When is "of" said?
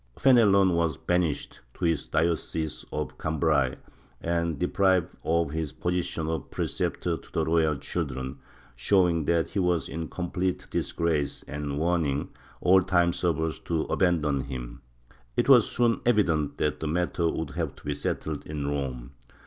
2.91-3.19, 5.23-5.51, 6.27-6.49